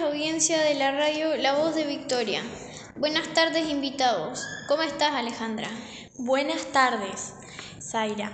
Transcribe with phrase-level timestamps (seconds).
[0.00, 2.42] audiencia de la radio La Voz de Victoria.
[2.96, 4.46] Buenas tardes invitados.
[4.68, 5.68] ¿Cómo estás Alejandra?
[6.16, 7.34] Buenas tardes,
[7.80, 8.30] Zaira.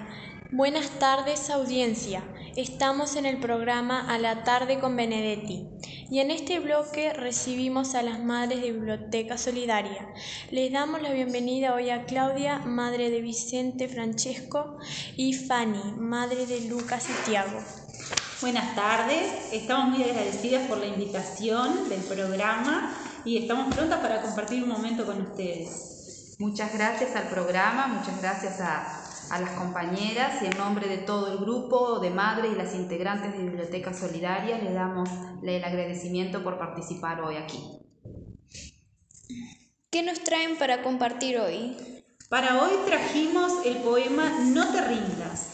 [0.52, 2.22] Buenas tardes audiencia.
[2.56, 5.66] Estamos en el programa A la tarde con Benedetti
[6.10, 10.08] y en este bloque recibimos a las madres de Biblioteca Solidaria.
[10.50, 14.76] Les damos la bienvenida hoy a Claudia, madre de Vicente Francesco,
[15.16, 17.83] y Fanny, madre de Lucas y Tiago.
[18.44, 22.94] Buenas tardes, estamos muy agradecidas por la invitación del programa
[23.24, 26.36] y estamos prontas para compartir un momento con ustedes.
[26.38, 31.32] Muchas gracias al programa, muchas gracias a a las compañeras y en nombre de todo
[31.32, 35.08] el grupo de madres y las integrantes de Biblioteca Solidaria le damos
[35.42, 37.64] el agradecimiento por participar hoy aquí.
[39.88, 41.78] ¿Qué nos traen para compartir hoy?
[42.28, 45.53] Para hoy trajimos el poema No te rindas.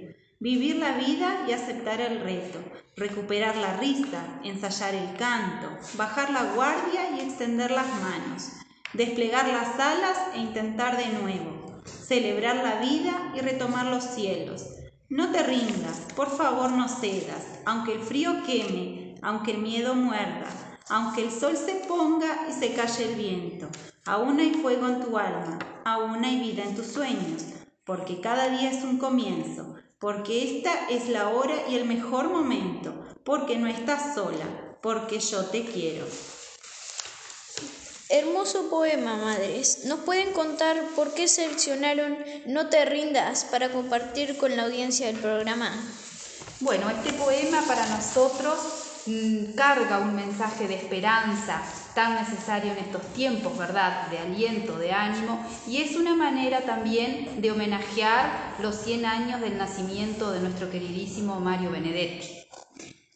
[0.41, 2.57] vivir la vida y aceptar el reto,
[2.95, 8.49] recuperar la risa, ensayar el canto, bajar la guardia y extender las manos,
[8.93, 14.65] desplegar las alas e intentar de nuevo, celebrar la vida y retomar los cielos,
[15.09, 20.47] no te rindas, por favor no cedas, aunque el frío queme, aunque el miedo muerda,
[20.89, 23.69] aunque el sol se ponga y se calle el viento.
[24.07, 27.45] Aún hay fuego en tu alma, aún hay vida en tus sueños,
[27.85, 32.91] porque cada día es un comienzo, porque esta es la hora y el mejor momento,
[33.23, 34.45] porque no estás sola,
[34.81, 36.07] porque yo te quiero.
[38.09, 39.85] Hermoso poema, madres.
[39.85, 42.17] ¿Nos pueden contar por qué seleccionaron
[42.47, 45.71] No te rindas para compartir con la audiencia del programa?
[46.61, 48.57] Bueno, este poema para nosotros
[49.05, 51.61] mm, carga un mensaje de esperanza
[51.93, 54.07] tan necesario en estos tiempos, ¿verdad?
[54.07, 59.57] De aliento, de ánimo, y es una manera también de homenajear los 100 años del
[59.57, 62.27] nacimiento de nuestro queridísimo Mario Benedetti.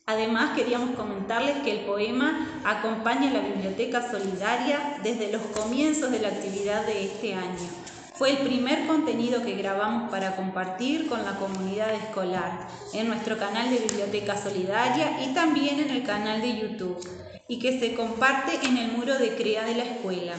[0.08, 6.20] Además, queríamos comentarles que el poema acompaña a la Biblioteca Solidaria desde los comienzos de
[6.20, 7.70] la actividad de este año.
[8.18, 13.70] Fue el primer contenido que grabamos para compartir con la comunidad escolar en nuestro canal
[13.70, 17.06] de Biblioteca Solidaria y también en el canal de YouTube
[17.50, 20.34] y que se comparte en el muro de CREA de la escuela.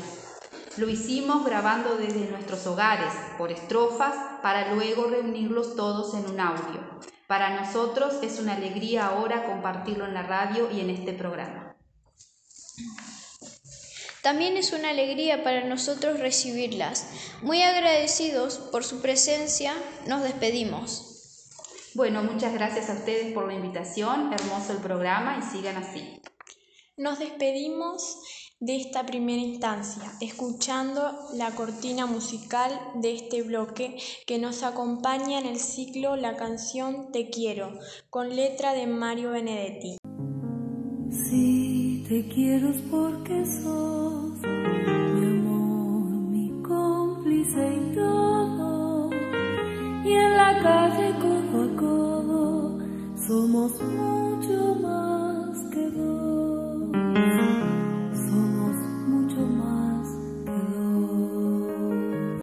[0.78, 6.80] Lo hicimos grabando desde nuestros hogares, por estrofas, para luego reunirlos todos en un audio.
[7.26, 11.76] Para nosotros es una alegría ahora compartirlo en la radio y en este programa.
[14.26, 17.06] También es una alegría para nosotros recibirlas.
[17.42, 19.72] Muy agradecidos por su presencia,
[20.08, 21.44] nos despedimos.
[21.94, 26.20] Bueno, muchas gracias a ustedes por la invitación, hermoso el programa y sigan así.
[26.96, 28.18] Nos despedimos
[28.58, 35.46] de esta primera instancia, escuchando la cortina musical de este bloque que nos acompaña en
[35.46, 37.78] el ciclo La canción Te quiero,
[38.10, 39.98] con letra de Mario Benedetti.
[42.16, 49.10] Te quiero porque sos mi amor, mi cómplice y todo,
[50.02, 52.78] y en la calle codo a codo
[53.18, 54.55] somos mucho